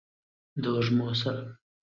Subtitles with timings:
[0.61, 1.43] د وږمو سره